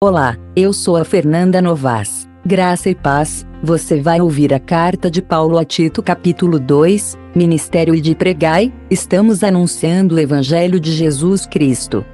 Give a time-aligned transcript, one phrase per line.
[0.00, 2.28] Olá, eu sou a Fernanda Novas.
[2.46, 3.44] Graça e paz.
[3.64, 8.72] Você vai ouvir a carta de Paulo a Tito, capítulo 2, Ministério e de Pregai.
[8.88, 12.06] Estamos anunciando o Evangelho de Jesus Cristo.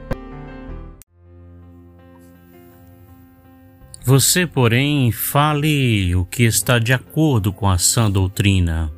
[4.03, 8.91] Você, porém, fale o que está de acordo com a sã doutrina.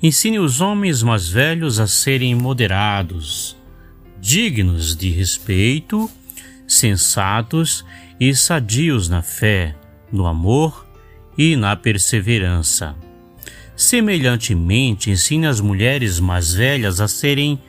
[0.00, 3.56] Ensine os homens mais velhos a serem moderados,
[4.20, 6.08] dignos de respeito
[6.66, 7.84] sensatos
[8.18, 9.74] e sadios na fé,
[10.10, 10.86] no amor
[11.36, 12.94] e na perseverança.
[13.76, 17.60] Semelhantemente, ensine as mulheres mais velhas a serem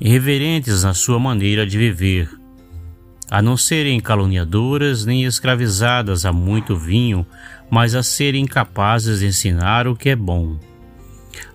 [0.00, 2.28] reverentes na sua maneira de viver,
[3.30, 7.26] a não serem caluniadoras nem escravizadas a muito vinho,
[7.70, 10.58] mas a serem capazes de ensinar o que é bom.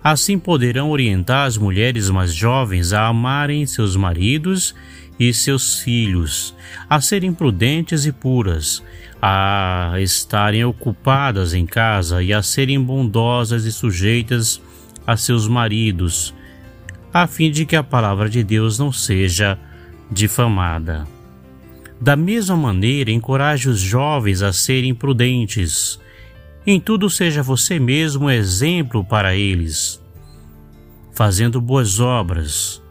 [0.02, 4.74] Assim poderão orientar as mulheres mais jovens a amarem seus maridos
[5.18, 6.54] e seus filhos,
[6.88, 8.82] a serem prudentes e puras,
[9.20, 14.60] a estarem ocupadas em casa e a serem bondosas e sujeitas
[15.06, 16.34] a seus maridos,
[17.12, 19.58] a fim de que a palavra de Deus não seja
[20.10, 21.06] difamada.
[22.00, 26.00] Da mesma maneira, encoraje os jovens a serem prudentes.
[26.66, 30.02] Em tudo seja você mesmo exemplo para eles,
[31.12, 32.81] fazendo boas obras,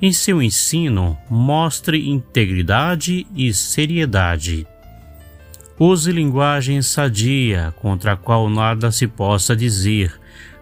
[0.00, 4.66] em seu ensino, mostre integridade e seriedade.
[5.78, 10.12] Use linguagem sadia, contra a qual nada se possa dizer,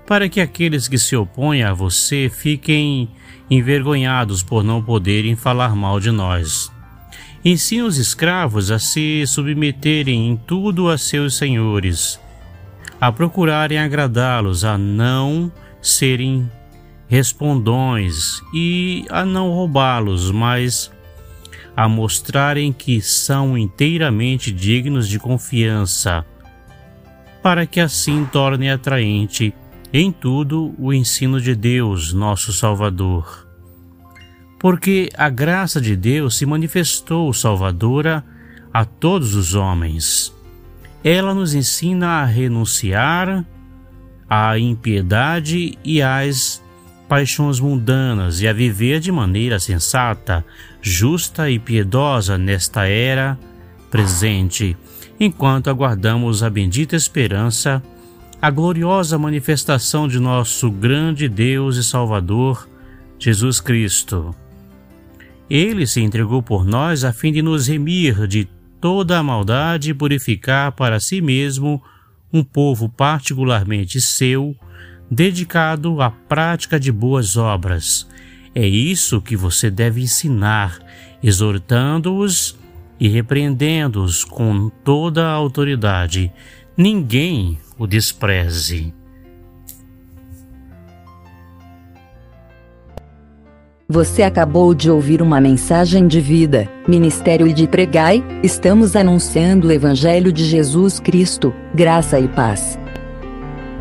[0.06, 3.08] para que aqueles que se opõem a você fiquem
[3.50, 6.72] envergonhados por não poderem falar mal de nós.
[7.44, 12.18] Ensine os escravos a se submeterem em tudo a seus senhores,
[13.00, 16.50] a procurarem agradá-los, a não serem
[17.08, 20.90] respondões e a não roubá-los, mas
[21.76, 26.24] a mostrarem que são inteiramente dignos de confiança,
[27.42, 29.54] para que assim torne atraente
[29.92, 33.46] em tudo o ensino de Deus, nosso Salvador.
[34.58, 38.24] Porque a graça de Deus se manifestou salvadora
[38.72, 40.34] a todos os homens.
[41.04, 43.44] Ela nos ensina a renunciar
[44.28, 46.63] à impiedade e às
[47.08, 50.44] paixões mundanas e a viver de maneira sensata,
[50.80, 53.38] justa e piedosa nesta era
[53.90, 54.76] presente,
[55.20, 57.82] enquanto aguardamos a bendita esperança,
[58.40, 62.68] a gloriosa manifestação de nosso grande Deus e Salvador,
[63.18, 64.34] Jesus Cristo.
[65.48, 68.48] Ele se entregou por nós a fim de nos remir de
[68.80, 71.82] toda a maldade e purificar para si mesmo
[72.32, 74.56] um povo particularmente seu,
[75.10, 78.06] dedicado à prática de boas obras.
[78.54, 80.78] É isso que você deve ensinar,
[81.22, 82.56] exortando-os
[82.98, 86.32] e repreendendo-os com toda a autoridade.
[86.76, 88.94] Ninguém o despreze.
[93.86, 100.32] Você acabou de ouvir uma mensagem de vida, Ministério de Pregai, estamos anunciando o Evangelho
[100.32, 102.78] de Jesus Cristo, graça e paz.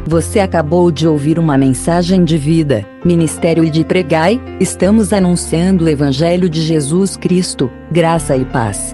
[0.06, 5.90] Você acabou de ouvir uma mensagem de vida, Ministério e de Pregai, estamos anunciando o
[5.90, 8.94] Evangelho de Jesus Cristo, graça e paz.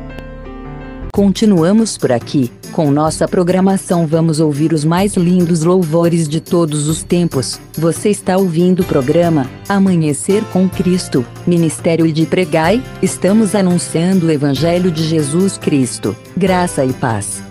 [1.12, 7.02] Continuamos por aqui, com nossa programação vamos ouvir os mais lindos louvores de todos os
[7.02, 7.60] tempos.
[7.76, 14.32] Você está ouvindo o programa Amanhecer com Cristo, Ministério e de Pregai, estamos anunciando o
[14.32, 17.49] Evangelho de Jesus Cristo, graça e paz.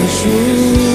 [0.00, 0.89] 也许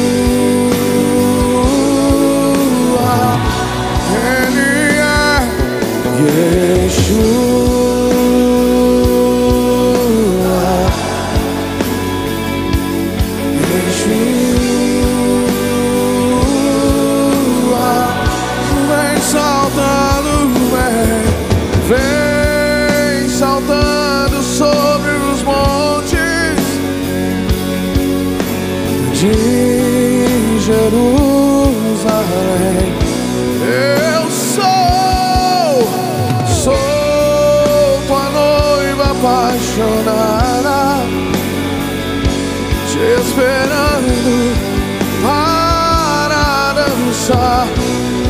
[47.26, 47.66] saw.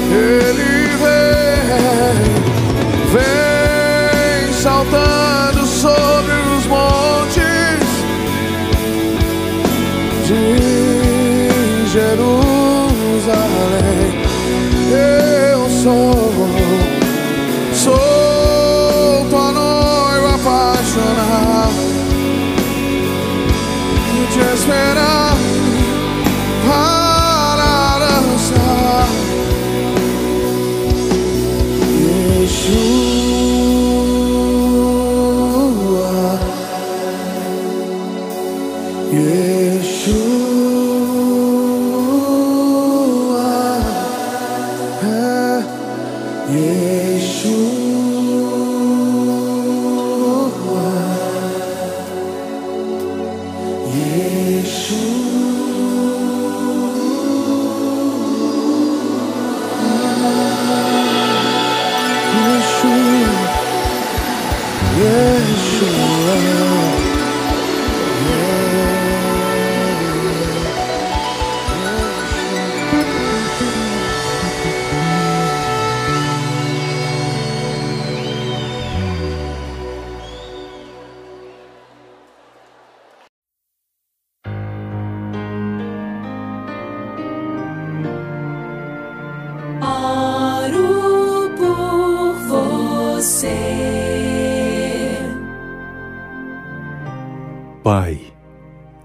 [0.09, 0.44] Yeah.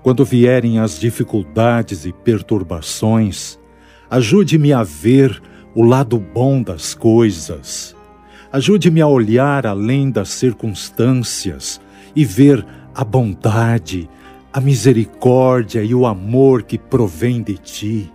[0.03, 3.59] Quando vierem as dificuldades e perturbações,
[4.09, 5.43] ajude-me a ver
[5.75, 7.95] o lado bom das coisas.
[8.51, 11.79] Ajude-me a olhar além das circunstâncias
[12.17, 14.09] e ver a bondade,
[14.51, 18.11] a misericórdia e o amor que provém de ti.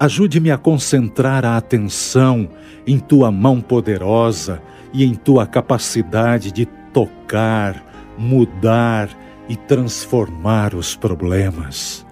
[0.00, 2.48] Ajude-me a concentrar a atenção
[2.86, 4.62] em tua mão poderosa
[4.94, 12.04] e em tua capacidade de tocar, mudar e transformar os problemas.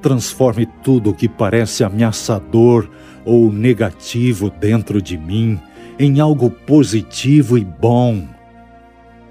[0.00, 2.88] Transforme tudo o que parece ameaçador
[3.24, 5.60] ou negativo dentro de mim
[5.98, 8.28] em algo positivo e bom.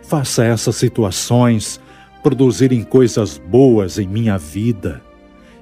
[0.01, 1.79] Faça essas situações
[2.21, 5.01] produzirem coisas boas em minha vida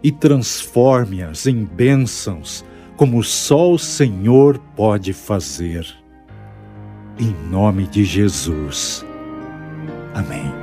[0.01, 2.63] e transforme-as em bênçãos,
[2.95, 5.85] como só o Senhor pode fazer.
[7.19, 9.05] Em nome de Jesus.
[10.13, 10.62] Amém.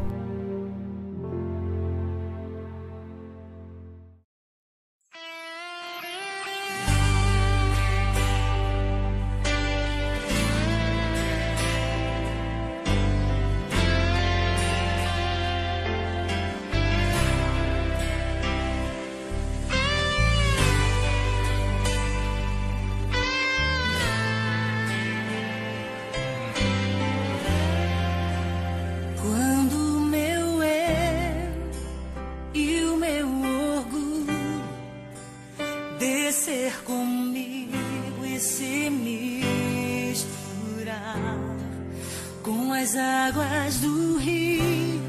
[42.81, 45.01] as águas do rio,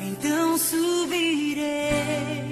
[0.00, 2.51] então subirei.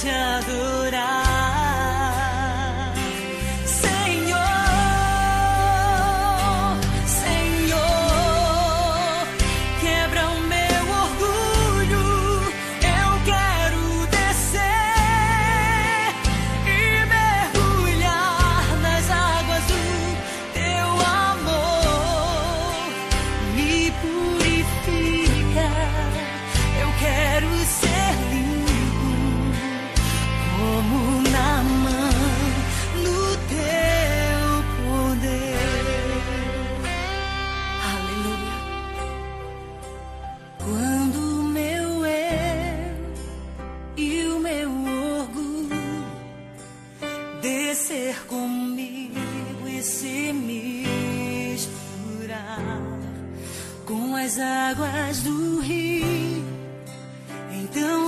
[0.00, 0.39] time.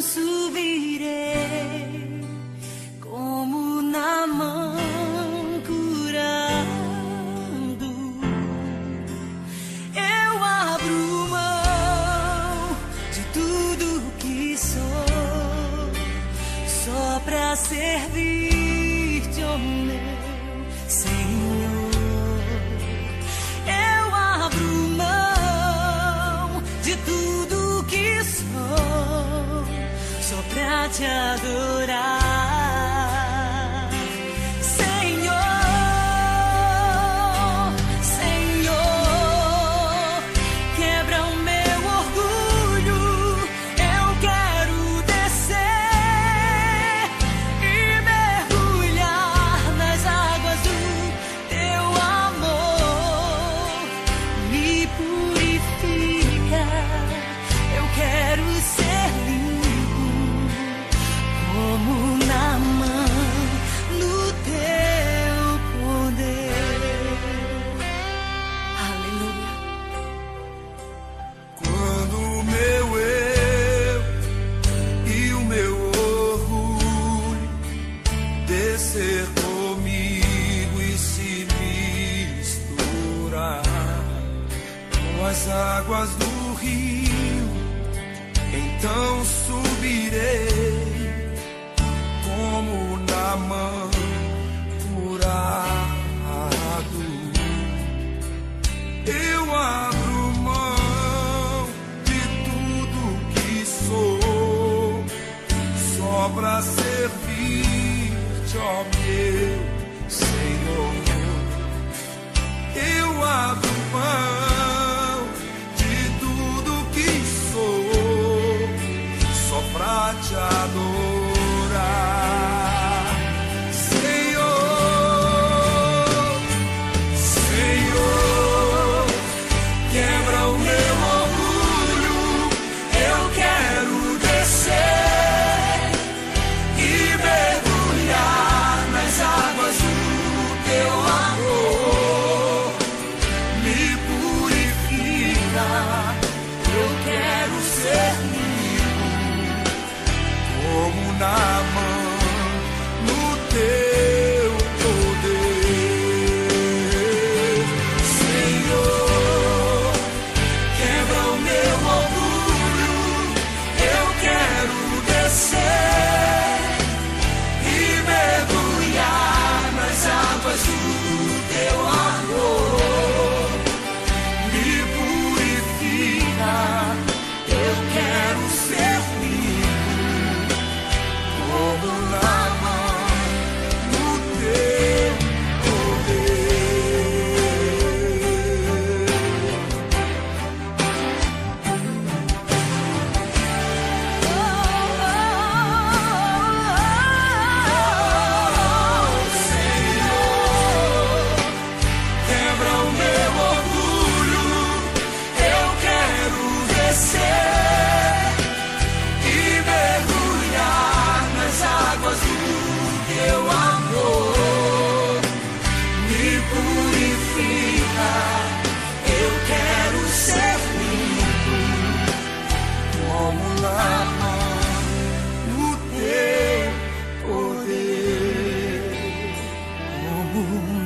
[0.03, 0.32] Então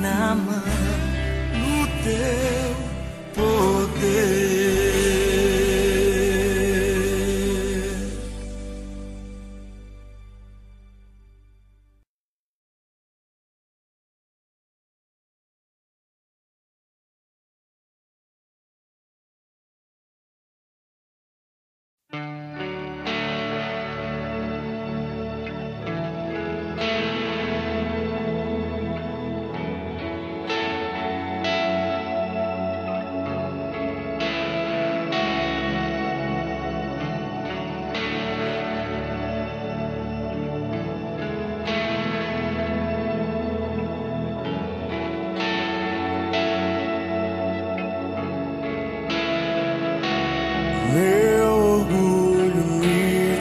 [0.01, 0.63] na mão,
[1.55, 2.77] no teu
[3.35, 4.56] poder.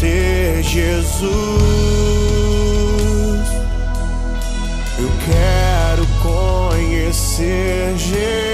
[0.00, 1.30] Conhecer Jesus.
[4.98, 8.49] Eu quero conhecer Jesus.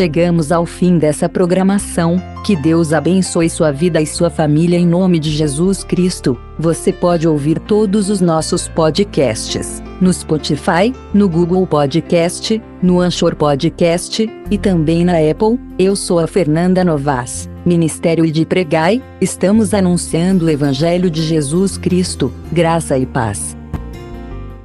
[0.00, 2.16] Chegamos ao fim dessa programação.
[2.42, 6.40] Que Deus abençoe sua vida e sua família em nome de Jesus Cristo.
[6.58, 14.26] Você pode ouvir todos os nossos podcasts no Spotify, no Google Podcast, no Anchor Podcast
[14.50, 15.60] e também na Apple.
[15.78, 19.02] Eu sou a Fernanda Novas, Ministério de Pregai.
[19.20, 22.32] Estamos anunciando o Evangelho de Jesus Cristo.
[22.50, 23.59] Graça e paz.